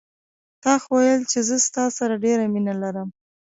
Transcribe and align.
تا 0.63 0.73
خو 0.81 0.91
ویل 1.01 1.21
چې 1.31 1.39
زه 1.47 1.55
ستا 1.67 1.83
سره 1.97 2.13
ډېره 2.23 2.45
مینه 2.53 2.73
لرم 2.81 3.09